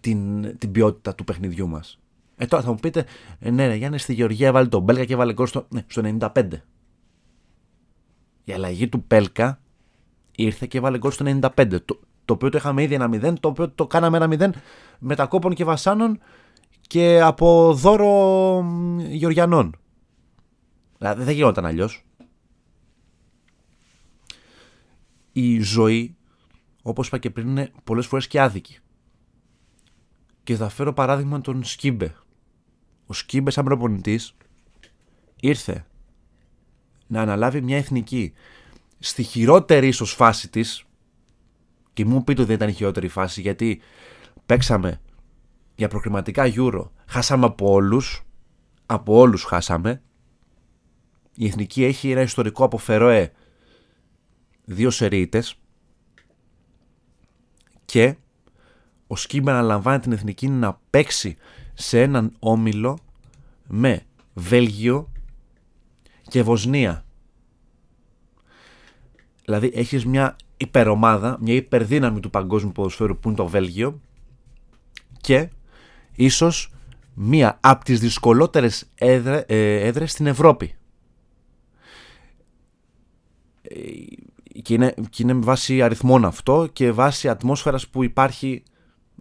την, 0.00 0.42
την 0.58 0.72
ποιότητα 0.72 1.14
του 1.14 1.24
παιχνιδιού 1.24 1.68
μας. 1.68 2.00
Ε, 2.36 2.46
τώρα 2.46 2.62
θα 2.62 2.70
μου 2.70 2.76
πείτε, 2.76 3.06
ε, 3.38 3.50
ναι, 3.50 3.66
ναι, 3.66 3.74
Γιάννη 3.74 3.98
στη 3.98 4.12
Γεωργία 4.14 4.52
βάλει 4.52 4.68
τον 4.68 4.84
Πέλκα 4.84 5.04
και 5.04 5.16
βάλε 5.16 5.32
γκολ 5.32 5.46
στο, 5.46 5.66
ναι, 5.68 5.84
στο 5.86 6.02
95. 6.34 6.48
Η 8.44 8.52
αλλαγή 8.52 8.88
του 8.88 9.02
Πέλκα 9.02 9.60
ήρθε 10.36 10.66
και 10.66 10.80
βάλε 10.80 10.98
γκολ 10.98 11.10
στο 11.10 11.24
95. 11.56 11.84
Το, 11.84 12.00
το 12.24 12.32
οποίο 12.32 12.48
το 12.48 12.56
είχαμε 12.56 12.82
ήδη 12.82 12.94
ένα 12.94 13.08
0, 13.12 13.34
το 13.40 13.48
οποίο 13.48 13.70
το 13.70 13.86
κάναμε 13.86 14.16
ένα 14.16 14.52
0 14.54 14.58
μετά 14.98 15.23
κόπων 15.23 15.54
και 15.54 15.64
βασάνων 15.64 16.18
και 16.80 17.20
από 17.20 17.72
δώρο 17.74 18.64
Γεωργιανών. 19.08 19.76
Δηλαδή 20.98 21.16
δεν 21.16 21.26
θα 21.26 21.32
γινόταν 21.32 21.66
αλλιώς. 21.66 22.04
Η 25.32 25.60
ζωή, 25.60 26.16
όπως 26.82 27.06
είπα 27.06 27.18
και 27.18 27.30
πριν, 27.30 27.48
είναι 27.48 27.70
πολλές 27.84 28.06
φορές 28.06 28.26
και 28.26 28.40
άδικη. 28.40 28.78
Και 30.42 30.56
θα 30.56 30.68
φέρω 30.68 30.92
παράδειγμα 30.92 31.40
τον 31.40 31.64
Σκίμπε. 31.64 32.14
Ο 33.06 33.12
Σκίμπε 33.12 33.50
σαν 33.50 33.64
προπονητής 33.64 34.34
ήρθε 35.40 35.86
να 37.06 37.20
αναλάβει 37.20 37.60
μια 37.60 37.76
εθνική. 37.76 38.32
Στη 38.98 39.22
χειρότερη 39.22 39.86
ίσως 39.86 40.12
φάση 40.12 40.48
της 40.48 40.84
και 41.92 42.04
μου 42.04 42.24
πείτε 42.24 42.40
ότι 42.40 42.46
δεν 42.46 42.56
ήταν 42.56 42.68
η 42.68 42.72
χειρότερη 42.72 43.08
φάση 43.08 43.40
γιατί 43.40 43.80
παίξαμε 44.46 45.00
για 45.74 45.88
προκριματικά 45.88 46.52
Euro. 46.56 46.88
Χάσαμε 47.06 47.46
από 47.46 47.70
όλους 47.70 48.26
από 48.86 49.18
όλους 49.18 49.44
χάσαμε. 49.44 50.02
Η 51.34 51.46
Εθνική 51.46 51.84
έχει 51.84 52.10
ένα 52.10 52.20
ιστορικό 52.20 52.64
από 52.64 52.78
Φερόε 52.78 53.32
δύο 54.64 54.90
σερίτες. 54.90 55.60
Και 57.84 58.16
ο 59.06 59.16
Σκίμπα 59.16 59.52
αναλαμβάνει 59.52 60.00
την 60.00 60.12
Εθνική 60.12 60.48
να 60.48 60.80
παίξει 60.90 61.36
σε 61.78 62.02
έναν 62.02 62.32
όμιλο 62.38 62.98
με 63.66 64.02
Βέλγιο 64.34 65.12
και 66.28 66.42
Βοσνία. 66.42 67.04
Δηλαδή 69.44 69.70
έχεις 69.74 70.06
μια 70.06 70.36
υπερομάδα, 70.56 71.38
μια 71.40 71.54
υπερδύναμη 71.54 72.20
του 72.20 72.30
παγκόσμιου 72.30 72.72
ποδοσφαίρου 72.72 73.18
που 73.18 73.28
είναι 73.28 73.36
το 73.36 73.46
Βέλγιο 73.46 74.00
και 75.20 75.48
ίσως 76.14 76.72
μία 77.14 77.58
από 77.60 77.84
τις 77.84 78.00
δυσκολότερες 78.00 78.90
έδρε, 78.94 79.44
ε, 79.46 79.86
έδρες 79.86 80.10
στην 80.10 80.26
Ευρώπη. 80.26 80.74
Ε, 83.62 83.78
και 84.62 84.74
είναι, 84.74 84.94
και 85.10 85.22
είναι 85.22 85.32
βάση 85.32 85.82
αριθμών 85.82 86.24
αυτό 86.24 86.68
και 86.72 86.92
βάση 86.92 87.28
ατμόσφαιρας 87.28 87.88
που 87.88 88.04
υπάρχει 88.04 88.62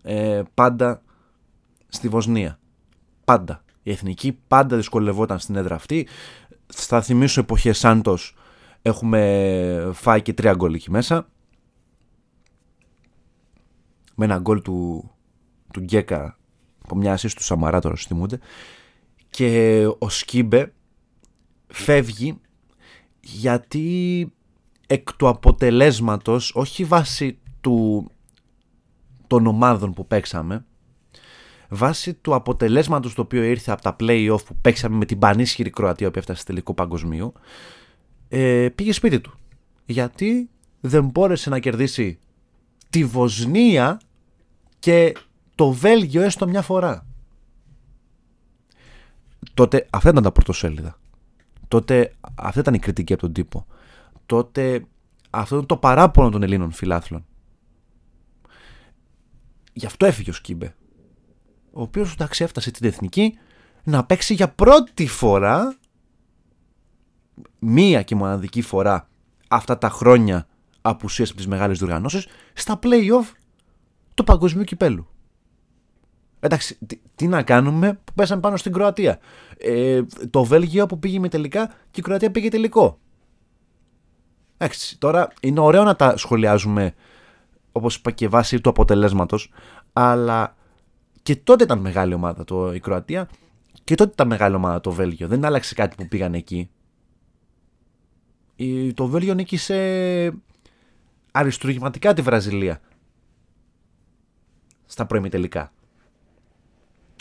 ε, 0.03 0.41
πάντα 0.53 1.01
στη 1.96 2.08
Βοσνία. 2.08 2.60
Πάντα. 3.25 3.64
Η 3.84 3.92
εθνική 3.92 4.40
πάντα 4.48 4.75
δυσκολευόταν 4.75 5.40
στην 5.40 5.56
έδρα 5.56 5.75
αυτή. 5.75 6.08
Θα 6.68 7.02
θυμίσω 7.02 7.40
εποχές 7.40 7.78
Σάντος 7.78 8.36
έχουμε 8.82 9.90
φάει 9.94 10.22
και 10.22 10.34
τρία 10.34 10.54
γκολ 10.54 10.74
εκεί 10.74 10.92
μέσα. 10.92 11.28
Με 14.16 14.25
ένα 14.25 14.38
γκολ 14.38 14.62
του, 14.62 15.10
του 15.74 15.80
Γκέκα 15.80 16.38
από 16.84 16.96
μια 16.96 17.14
ασύς 17.14 17.34
του 17.34 17.44
Σαμαρά 17.44 17.80
τώρα 17.82 17.96
θυμούνται. 17.96 18.40
Και 19.30 19.84
ο 19.98 20.10
Σκίμπε 20.10 20.74
φεύγει 21.68 22.40
γιατί 23.20 24.32
εκ 24.88 25.14
του 25.14 25.28
αποτελέσματος, 25.28 26.52
όχι 26.56 26.84
βάσει 26.84 27.40
του, 27.62 28.08
των 29.28 29.48
ομάδων 29.48 29.94
που 29.94 30.08
παίξαμε, 30.08 30.66
βάσει 31.75 32.13
του 32.13 32.36
αποτελέσματος 32.36 33.13
το 33.13 33.22
οποίο 33.22 33.44
ήρθε 33.44 33.72
από 33.72 33.82
τα 33.82 33.96
play-off 34.00 34.46
που 34.46 34.55
παίξαμε 34.62 34.96
με 34.96 35.05
την 35.05 35.20
πανίσχυρη 35.20 35.70
Κροατία 35.70 36.12
που 36.12 36.20
έφτασε 36.20 36.41
στο 36.41 36.48
τελικό 36.51 36.74
παγκοσμίου, 36.74 37.34
ε, 38.29 38.70
πήγε 38.75 38.91
σπίτι 38.91 39.20
του. 39.20 39.34
Γιατί 39.86 40.50
δεν 40.79 41.05
μπόρεσε 41.05 41.50
να 41.50 41.60
κερδίσει 41.60 42.20
τη 42.89 43.05
Βοσνία 43.05 44.00
και 44.79 45.13
το 45.55 45.72
Βέλγιο 45.72 46.22
έστω 46.22 46.48
μια 46.48 46.62
φορά. 46.62 47.05
τότε 49.53 49.88
αυτά 49.89 50.10
ήταν 50.10 50.24
τα 50.24 50.32
πρωτοσέλιδα. 50.32 51.00
Τότε 51.67 52.13
αυτή 52.36 52.60
ήταν 52.60 52.74
η 52.74 52.79
κριτική 52.79 53.13
από 53.13 53.22
τον 53.22 53.34
τύπο. 53.34 53.65
Τότε 54.25 54.86
αυτό 55.29 55.55
ήταν 55.55 55.67
το 55.67 55.77
παράπονο 55.77 56.29
των 56.29 56.44
Ελλήνων 56.44 56.72
φιλάθλων. 56.72 57.25
Γι' 59.74 59.86
αυτό 59.86 60.05
έφυγε 60.05 60.29
ο 60.29 60.34
Σκύμπε. 60.34 60.75
Ο 61.77 61.82
οποίος 61.82 62.13
εντάξει 62.13 62.44
έφτασε 62.44 62.72
την 62.72 62.88
εθνική 62.88 63.38
να 63.84 64.05
παίξει 64.05 64.34
για 64.34 64.50
πρώτη 64.50 65.08
φορά 65.08 65.77
μία 67.60 68.01
και 68.01 68.15
μοναδική 68.15 68.62
φορά 68.62 69.08
αυτά 69.48 69.77
τα 69.77 69.89
χρόνια 69.89 70.48
απουσίας 70.82 71.29
από 71.29 71.38
τις 71.38 71.48
μεγάλες 71.48 71.77
διοργανώσεις 71.77 72.27
στα 72.53 72.79
play-off 72.84 73.32
του 74.13 74.24
παγκοσμίου 74.24 74.63
κυπέλου. 74.63 75.08
Εντάξει, 76.39 76.77
τι, 77.15 77.27
να 77.27 77.44
κάνουμε 77.44 77.94
που 78.03 78.13
πέσαμε 78.13 78.41
πάνω 78.41 78.58
στην 78.58 78.74
Κροατία. 78.74 79.20
Ε, 79.58 80.01
το 80.29 80.44
Βέλγιο 80.44 80.86
που 80.86 81.00
πήγε 81.00 81.20
με 81.20 81.29
τελικά 81.29 81.67
και 81.67 82.00
η 82.00 82.01
Κροατία 82.01 82.32
πήγε 82.32 82.50
τελικό. 82.50 83.00
Εντάξει, 84.58 84.98
τώρα 84.98 85.27
είναι 85.41 85.60
ωραίο 85.60 85.84
να 85.84 85.96
τα 85.96 86.17
σχολιάζουμε 86.17 86.94
όπως 87.72 87.96
είπα 87.96 88.12
και 88.12 88.27
βάσει 88.27 88.62
του 88.62 88.70
αποτελέσματος 88.70 89.51
αλλά 89.94 90.55
και 91.25 91.36
τότε 91.36 91.63
ήταν 91.63 91.79
μεγάλη 91.79 92.13
ομάδα 92.13 92.44
το, 92.44 92.74
η 92.74 92.79
Κροατία 92.79 93.29
και 93.84 93.96
τότε 93.96 94.12
ήταν 94.12 94.27
μεγάλη 94.27 94.55
ομάδα 94.55 94.82
το 94.82 94.91
Βέλγιο. 94.91 95.27
Δεν 95.27 95.46
άλλαξε 95.46 95.74
κάτι 95.74 95.96
που 95.96 96.08
πήγαν 96.08 96.34
εκεί. 96.34 96.70
Η, 98.55 98.94
το 98.94 99.08
Βέλγιο 99.08 99.34
νίκησε 99.34 100.34
αριστουργηματικά 101.32 102.13
τη 102.13 102.22
Βραζιλία 102.22 102.82
στα 104.86 105.05
πρώιμη 105.05 105.29
τελικά. 105.29 105.72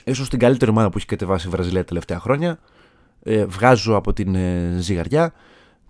Ίσως 0.04 0.28
την 0.28 0.38
καλύτερη 0.38 0.70
ομάδα 0.70 0.90
που 0.90 0.96
έχει 0.96 1.06
κατεβάσει 1.06 1.46
η 1.46 1.50
Βραζιλία 1.50 1.80
τα 1.80 1.86
τελευταία 1.86 2.20
χρόνια. 2.20 2.58
Ε, 3.22 3.44
βγάζω 3.44 3.96
από 3.96 4.12
την 4.12 4.34
ε, 4.34 4.76
ζυγαριά 4.78 5.32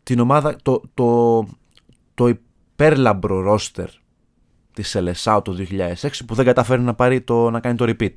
την 0.03 0.21
ομάδα, 0.21 0.57
το, 0.63 0.83
το, 0.95 1.47
το 2.15 2.29
υπέρλαμπρο 2.29 3.41
ρόστερ 3.41 3.91
της 4.75 4.89
Σελεσάου 4.89 5.43
το 5.43 5.57
2006 5.71 5.95
που 6.27 6.35
δεν 6.35 6.45
καταφέρει 6.45 6.83
να, 6.83 6.95
πάρει 6.95 7.21
το, 7.21 7.51
να 7.51 7.61
κάνει 7.61 7.77
το 7.77 7.85
repeat 7.89 8.13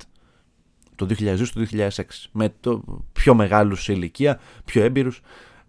το 0.98 1.06
2002 1.18 1.46
το 1.54 1.66
2006 1.70 1.88
με 2.32 2.54
το 2.60 2.82
πιο 3.12 3.34
μεγάλους 3.34 3.82
σε 3.82 3.92
ηλικία, 3.92 4.40
πιο 4.64 4.82
έμπειρους 4.82 5.20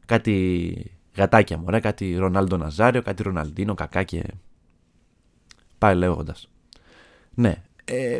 κάτι 0.05 0.91
γατάκια 1.15 1.57
μωρέ, 1.57 1.79
κάτι 1.79 2.15
Ρονάλντο 2.15 2.57
Ναζάριο, 2.57 3.01
κάτι 3.01 3.23
Ροναλντίνο, 3.23 3.73
κακά 3.73 4.03
και 4.03 4.23
πάει 5.77 5.95
λέγοντας. 5.95 6.49
Ναι, 7.33 7.63
ε, 7.85 8.19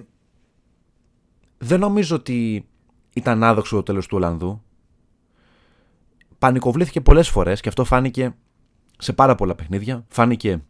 δεν 1.57 1.79
νομίζω 1.79 2.15
ότι 2.15 2.67
ήταν 3.13 3.43
άδοξο 3.43 3.75
το 3.75 3.83
τέλος 3.83 4.07
του 4.07 4.17
Ολλανδού. 4.17 4.61
Πανικοβλήθηκε 6.39 7.01
πολλές 7.01 7.29
φορές 7.29 7.61
και 7.61 7.69
αυτό 7.69 7.83
φάνηκε 7.83 8.35
σε 8.97 9.13
πάρα 9.13 9.35
πολλά 9.35 9.55
παιχνίδια. 9.55 10.05
Φάνηκε 10.07 10.61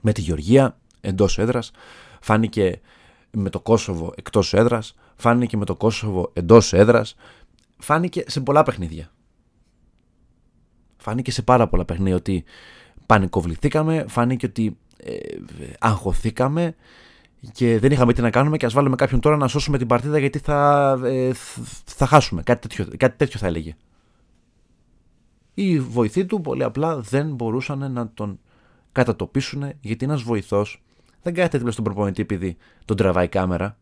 με 0.00 0.12
τη 0.12 0.20
Γεωργία 0.20 0.78
εντός 1.02 1.38
έδρας, 1.38 1.70
φάνηκε 2.20 2.80
με 3.30 3.50
το 3.50 3.60
Κόσοβο 3.60 4.12
εκτός 4.16 4.54
έδρας, 4.54 4.94
φάνηκε 5.16 5.56
με 5.56 5.64
το 5.64 5.74
Κόσοβο 5.74 6.30
εντός 6.32 6.72
έδρας, 6.72 7.14
φάνηκε 7.78 8.24
σε 8.26 8.40
πολλά 8.40 8.62
παιχνίδια. 8.62 9.10
Φάνηκε 10.96 11.30
σε 11.30 11.42
πάρα 11.42 11.68
πολλά 11.68 11.84
παιχνίδια 11.84 12.14
ότι 12.14 12.44
πανικοβληθήκαμε, 13.06 14.04
φάνηκε 14.08 14.46
ότι 14.46 14.76
ε, 14.96 15.14
αγχωθήκαμε 15.78 16.74
και 17.52 17.78
δεν 17.78 17.90
είχαμε 17.92 18.12
τι 18.12 18.20
να 18.20 18.30
κάνουμε 18.30 18.56
και 18.56 18.66
ας 18.66 18.72
βάλουμε 18.72 18.96
κάποιον 18.96 19.20
τώρα 19.20 19.36
να 19.36 19.48
σώσουμε 19.48 19.78
την 19.78 19.86
παρτίδα 19.86 20.18
γιατί 20.18 20.38
θα, 20.38 20.98
ε, 21.04 21.30
θα 21.84 22.06
χάσουμε. 22.06 22.42
Κάτι 22.42 22.68
τέτοιο, 22.68 22.96
κάτι 22.96 23.16
τέτοιο 23.16 23.38
θα 23.38 23.46
έλεγε. 23.46 23.76
Οι 25.54 25.80
βοηθοί 25.80 26.24
του 26.26 26.40
πολύ 26.40 26.64
απλά 26.64 27.00
δεν 27.00 27.34
μπορούσαν 27.34 27.92
να 27.92 28.08
τον 28.08 28.40
κατατοπίσουν 28.92 29.72
γιατί 29.80 30.04
ένας 30.04 30.22
βοηθός 30.22 30.82
δεν 31.22 31.34
κάθεται 31.34 31.56
δίπλα 31.56 31.72
στον 31.72 31.84
προπονητή 31.84 32.22
επειδή 32.22 32.56
τον 32.84 32.96
τραβάει 32.96 33.28
κάμερα. 33.28 33.78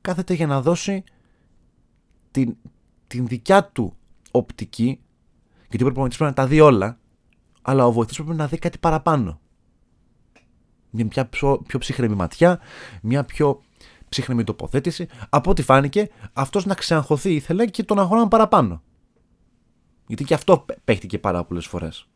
Κάθεται 0.00 0.34
για 0.34 0.46
να 0.46 0.62
δώσει 0.62 1.04
την, 2.30 2.56
την 3.06 3.26
δικιά 3.26 3.64
του 3.64 3.96
οπτική 4.30 5.00
γιατί 5.68 5.82
ο 5.82 5.86
προπονητής 5.86 6.18
πρέπει 6.18 6.34
να 6.36 6.42
τα 6.42 6.48
δει 6.48 6.60
όλα 6.60 6.98
αλλά 7.62 7.86
ο 7.86 7.92
βοηθός 7.92 8.16
πρέπει 8.16 8.36
να 8.36 8.46
δει 8.46 8.58
κάτι 8.58 8.78
παραπάνω 8.78 9.40
μια 11.02 11.26
πιο, 11.26 11.62
πιο 11.66 11.78
ψύχρεμη 11.78 12.14
ματιά, 12.14 12.60
μια 13.02 13.24
πιο 13.24 13.62
ψύχρεμη 14.08 14.44
τοποθέτηση. 14.44 15.06
Από 15.28 15.50
ό,τι 15.50 15.62
φάνηκε, 15.62 16.08
αυτός 16.32 16.66
να 16.66 16.74
ξεαγχωθεί 16.74 17.34
ήθελε 17.34 17.66
και 17.66 17.82
τον 17.82 17.98
αγώναν 17.98 18.28
παραπάνω. 18.28 18.82
Γιατί 20.06 20.24
και 20.24 20.34
αυτό 20.34 20.66
παίχτηκε 20.84 21.18
πάρα 21.18 21.44
πολλές 21.44 21.66
φορές. 21.66 22.08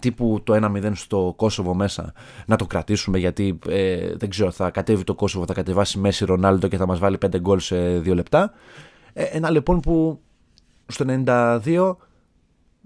Τύπου 0.00 0.40
το 0.44 0.54
1-0 0.54 0.92
στο 0.94 1.32
Κόσοβο 1.36 1.74
μέσα 1.74 2.12
να 2.46 2.56
το 2.56 2.66
κρατήσουμε 2.66 3.18
γιατί 3.18 3.58
ε, 3.68 4.16
δεν 4.16 4.30
ξέρω, 4.30 4.50
θα 4.50 4.70
κατέβει 4.70 5.04
το 5.04 5.14
Κόσοβο, 5.14 5.46
θα 5.46 5.54
κατεβάσει 5.54 5.98
Μέση 5.98 6.24
Ρονάλντο 6.24 6.68
και 6.68 6.76
θα 6.76 6.86
μας 6.86 6.98
βάλει 6.98 7.18
5 7.26 7.40
γκολ 7.40 7.58
σε 7.58 7.98
2 7.98 8.14
λεπτά. 8.14 8.52
Ε, 9.12 9.22
ένα 9.22 9.50
λοιπόν 9.50 9.80
που 9.80 10.20
στο 10.86 11.04
92 11.08 11.96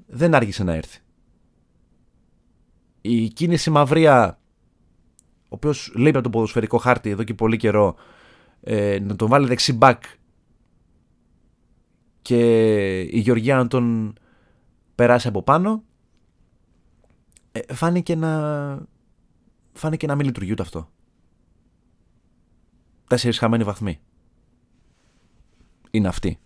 δεν 0.06 0.34
άργησε 0.34 0.64
να 0.64 0.74
έρθει. 0.74 0.98
Η 3.00 3.28
κίνηση 3.28 3.70
μαυρία 3.70 4.38
ο 5.48 5.54
οποίος 5.54 5.92
λείπει 5.94 6.16
από 6.16 6.22
το 6.22 6.30
ποδοσφαιρικό 6.30 6.78
χάρτη 6.78 7.10
εδώ 7.10 7.22
και 7.22 7.34
πολύ 7.34 7.56
καιρό, 7.56 7.94
ε, 8.60 8.98
να 9.02 9.16
τον 9.16 9.28
βάλει 9.28 9.46
δεξί 9.46 9.72
μπακ 9.72 10.02
και 12.22 13.00
η 13.00 13.18
Γεωργία 13.18 13.56
να 13.56 13.66
τον 13.66 14.14
περάσει 14.94 15.28
από 15.28 15.42
πάνω, 15.42 15.82
ε, 17.66 17.74
φάνηκε 17.74 18.14
να, 18.14 18.86
φάνηκε 19.72 20.06
να 20.06 20.14
μην 20.14 20.26
λειτουργεί 20.26 20.52
ούτε 20.52 20.62
αυτό. 20.62 20.90
Τέσσερις 23.06 23.38
χαμένοι 23.38 23.64
βαθμοί. 23.64 24.00
Είναι 25.90 26.08
αυτοί. 26.08 26.38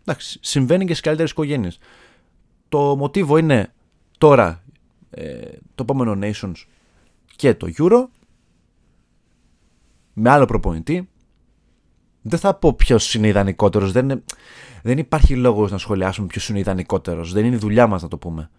Εντάξει, 0.00 0.38
συμβαίνει 0.42 0.84
και 0.84 0.90
στις 0.90 1.00
καλύτερες 1.00 1.30
οικογένειες. 1.30 1.78
Το 2.68 2.96
μοτίβο 2.96 3.36
είναι 3.36 3.72
τώρα 4.18 4.62
ε, 5.10 5.50
το 5.74 5.82
επόμενο 5.82 6.18
Nations 6.20 6.54
και 7.36 7.54
το 7.54 7.68
Euro 7.78 8.06
με 10.12 10.30
άλλο 10.30 10.44
προπονητή. 10.44 11.08
Δεν 12.22 12.38
θα 12.38 12.54
πω 12.54 12.74
ποιος 12.74 13.14
είναι 13.14 13.26
ιδανικότερος. 13.26 13.92
Δεν, 13.92 14.24
δεν 14.82 14.98
υπάρχει 14.98 15.36
λόγος 15.36 15.70
να 15.70 15.78
σχολιάσουμε 15.78 16.26
ποιος 16.26 16.48
είναι 16.48 16.58
ιδανικότερος. 16.58 17.32
Δεν 17.32 17.44
είναι 17.44 17.54
η 17.54 17.58
δουλειά 17.58 17.86
μας 17.86 18.02
να 18.02 18.08
το 18.08 18.18
πούμε. 18.18 18.50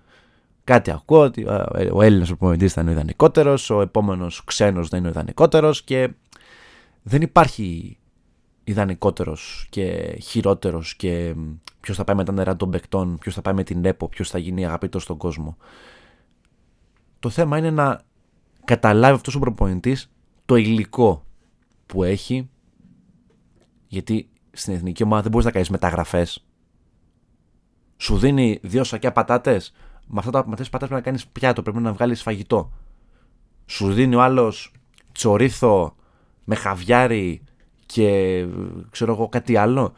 Κάτι 0.69 0.91
ακούω 0.91 1.21
ότι 1.21 1.45
ο 1.91 2.01
Έλληνας 2.01 2.27
προπονητής 2.27 2.73
θα 2.73 2.81
είναι 2.81 2.89
ο 2.89 2.93
ιδανικότερος, 2.93 3.69
ο 3.69 3.81
επόμενος 3.81 4.43
ξένος 4.43 4.89
δεν 4.89 4.99
είναι 4.99 5.07
ο 5.07 5.11
ιδανικότερος 5.11 5.83
και 5.83 6.13
δεν 7.03 7.21
υπάρχει 7.21 7.97
ιδανικότερος 8.63 9.67
και 9.69 10.17
χειρότερος 10.21 10.95
και 10.95 11.35
ποιος 11.79 11.97
θα 11.97 12.03
πάει 12.03 12.15
με 12.15 12.23
τα 12.23 12.31
νερά 12.31 12.55
των 12.55 12.69
παικτών, 12.69 13.17
ποιος 13.17 13.33
θα 13.33 13.41
πάει 13.41 13.53
με 13.53 13.63
την 13.63 13.85
ΕΠΟ, 13.85 14.07
ποιος 14.07 14.29
θα 14.29 14.37
γίνει 14.37 14.65
αγαπητός 14.65 15.03
στον 15.03 15.17
κόσμο. 15.17 15.57
Το 17.19 17.29
θέμα 17.29 17.57
είναι 17.57 17.71
να 17.71 18.01
καταλάβει 18.65 19.15
αυτός 19.15 19.35
ο 19.35 19.39
προπονητής 19.39 20.11
το 20.45 20.55
υλικό 20.55 21.25
που 21.85 22.03
έχει 22.03 22.49
γιατί 23.87 24.29
στην 24.51 24.73
εθνική 24.73 25.03
ομάδα 25.03 25.21
δεν 25.21 25.31
μπορείς 25.31 25.45
να 25.45 25.51
κάνεις 25.51 25.69
μεταγραφές 25.69 26.45
σου 27.97 28.17
δίνει 28.17 28.59
δύο 28.61 28.83
σακιά 28.83 29.11
πατάτες 29.11 29.73
με 30.09 30.19
αυτά 30.19 30.31
τα 30.31 30.43
πατάτες 30.43 30.69
πρέπει 30.69 30.93
να 30.93 31.01
κάνεις 31.01 31.27
πιάτο 31.27 31.61
πρέπει 31.61 31.79
να 31.79 31.93
βγάλεις 31.93 32.21
φαγητό 32.21 32.71
σου 33.65 33.93
δίνει 33.93 34.15
ο 34.15 34.21
άλλος 34.21 34.71
τσορίθο 35.11 35.95
με 36.43 36.55
χαβιάρι 36.55 37.41
και 37.85 38.45
ξέρω 38.89 39.11
εγώ 39.11 39.29
κάτι 39.29 39.55
άλλο 39.55 39.93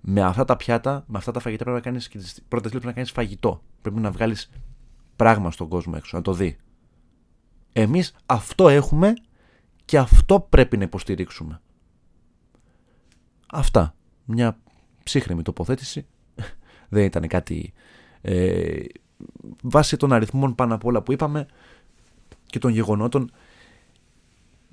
με 0.00 0.22
αυτά 0.22 0.44
τα 0.44 0.56
πιάτα, 0.56 1.04
με 1.06 1.18
αυτά 1.18 1.32
τα 1.32 1.40
φαγητά 1.40 1.64
πρέπει 1.64 1.78
να 1.78 1.84
κάνεις 1.84 2.08
και 2.08 2.18
τις 2.18 2.42
πρώτες 2.48 2.70
πρέπει 2.70 2.86
να 2.86 2.92
κάνεις 2.92 3.10
φαγητό 3.10 3.62
πρέπει 3.82 4.00
να 4.00 4.10
βγάλεις 4.10 4.50
πράγμα 5.16 5.50
στον 5.50 5.68
κόσμο 5.68 5.92
έξω, 5.96 6.16
να 6.16 6.22
το 6.22 6.32
δει 6.32 6.58
εμείς 7.72 8.14
αυτό 8.26 8.68
έχουμε 8.68 9.14
και 9.84 9.98
αυτό 9.98 10.40
πρέπει 10.40 10.76
να 10.76 10.84
υποστηρίξουμε. 10.84 11.60
Αυτά. 13.52 13.94
Μια 14.24 14.58
ψύχρεμη 15.02 15.42
τοποθέτηση. 15.42 16.06
Δεν 16.88 17.04
ήταν 17.04 17.26
κάτι... 17.28 17.72
Ε, 18.20 18.82
βάσει 19.62 19.96
των 19.96 20.12
αριθμών 20.12 20.54
πάνω 20.54 20.74
απ' 20.74 20.84
όλα 20.84 21.02
που 21.02 21.12
είπαμε 21.12 21.46
και 22.46 22.58
των 22.58 22.70
γεγονότων 22.70 23.30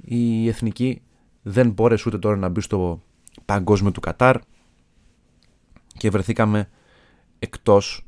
η 0.01 0.47
Εθνική 0.47 1.01
δεν 1.41 1.69
μπόρεσε 1.69 2.03
ούτε 2.07 2.17
τώρα 2.17 2.35
να 2.35 2.49
μπει 2.49 2.61
στο 2.61 3.01
παγκόσμιο 3.45 3.91
του 3.91 3.99
Κατάρ 3.99 4.37
και 5.97 6.09
βρεθήκαμε 6.09 6.69
εκτός 7.39 8.05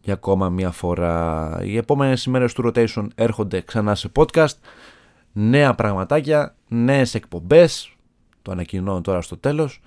για 0.00 0.14
ακόμα 0.14 0.48
μία 0.48 0.70
φορά. 0.70 1.58
Οι 1.62 1.76
επόμενες 1.76 2.24
ημέρες 2.24 2.52
του 2.52 2.62
rotation 2.66 3.06
έρχονται 3.14 3.60
ξανά 3.60 3.94
σε 3.94 4.10
podcast. 4.14 4.54
Νέα 5.32 5.74
πραγματάκια, 5.74 6.56
νέες 6.68 7.14
εκπομπές, 7.14 7.96
το 8.42 8.52
ανακοινώνω 8.52 9.00
τώρα 9.00 9.20
στο 9.20 9.36
τέλος. 9.36 9.80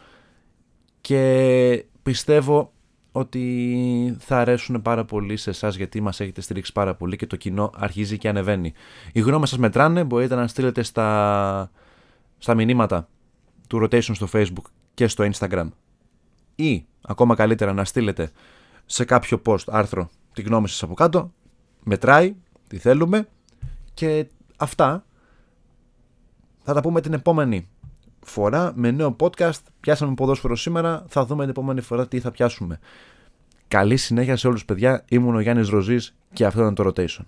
και 1.01 1.85
πιστεύω 2.03 2.71
ότι 3.11 4.15
θα 4.19 4.37
αρέσουν 4.37 4.81
πάρα 4.81 5.05
πολύ 5.05 5.37
σε 5.37 5.49
εσάς 5.49 5.75
γιατί 5.75 6.01
μας 6.01 6.19
έχετε 6.19 6.41
στηρίξει 6.41 6.71
πάρα 6.71 6.95
πολύ 6.95 7.15
και 7.15 7.27
το 7.27 7.35
κοινό 7.35 7.71
αρχίζει 7.75 8.17
και 8.17 8.29
ανεβαίνει. 8.29 8.73
Οι 9.13 9.19
γνώμες 9.19 9.49
σας 9.49 9.57
μετράνε, 9.57 10.03
μπορείτε 10.03 10.35
να 10.35 10.47
στείλετε 10.47 10.83
στα, 10.83 11.71
στα 12.37 12.55
μηνύματα 12.55 13.07
του 13.67 13.81
Rotation 13.81 14.15
στο 14.15 14.27
Facebook 14.33 14.65
και 14.93 15.07
στο 15.07 15.29
Instagram 15.33 15.67
ή 16.55 16.85
ακόμα 17.01 17.35
καλύτερα 17.35 17.73
να 17.73 17.85
στείλετε 17.85 18.31
σε 18.85 19.05
κάποιο 19.05 19.41
post 19.45 19.63
άρθρο 19.67 20.09
τη 20.33 20.41
γνώμη 20.41 20.67
σας 20.67 20.83
από 20.83 20.93
κάτω, 20.93 21.33
μετράει, 21.83 22.35
τι 22.67 22.77
θέλουμε 22.77 23.27
και 23.93 24.27
αυτά 24.57 25.05
θα 26.63 26.73
τα 26.73 26.81
πούμε 26.81 27.01
την 27.01 27.13
επόμενη 27.13 27.69
φορά 28.29 28.71
με 28.75 28.91
νέο 28.91 29.15
podcast. 29.19 29.61
Πιάσαμε 29.79 30.13
ποδόσφαιρο 30.13 30.55
σήμερα, 30.55 31.05
θα 31.07 31.25
δούμε 31.25 31.41
την 31.41 31.49
επόμενη 31.49 31.81
φορά 31.81 32.07
τι 32.07 32.19
θα 32.19 32.31
πιάσουμε. 32.31 32.79
Καλή 33.67 33.97
συνέχεια 33.97 34.35
σε 34.35 34.47
όλους 34.47 34.65
παιδιά, 34.65 35.05
ήμουν 35.09 35.35
ο 35.35 35.39
Γιάννης 35.39 35.69
Ροζής 35.69 36.15
και 36.33 36.45
αυτό 36.45 36.61
ήταν 36.61 36.75
το 36.75 36.87
Rotation. 36.87 37.25